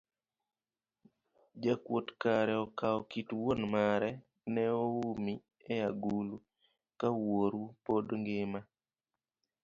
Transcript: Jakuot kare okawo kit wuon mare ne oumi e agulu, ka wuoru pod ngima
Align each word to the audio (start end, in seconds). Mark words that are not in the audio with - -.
Jakuot 1.63 2.07
kare 2.21 2.53
okawo 2.65 2.99
kit 3.11 3.29
wuon 3.41 3.61
mare 3.73 4.09
ne 4.53 4.63
oumi 4.85 5.33
e 5.73 5.75
agulu, 5.89 6.35
ka 6.99 7.07
wuoru 7.21 7.61
pod 7.85 8.05
ngima 8.21 8.59